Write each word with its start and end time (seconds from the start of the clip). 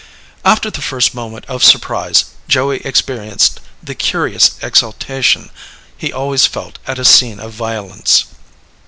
After 0.43 0.71
the 0.71 0.81
first 0.81 1.13
moment 1.13 1.45
of 1.45 1.63
surprise, 1.63 2.25
Joey 2.47 2.77
experienced 2.77 3.59
the 3.83 3.93
curious 3.93 4.55
exaltation 4.63 5.51
he 5.95 6.11
always 6.11 6.47
felt 6.47 6.79
at 6.87 6.97
a 6.97 7.05
scene 7.05 7.39
of 7.39 7.51
violence. 7.53 8.25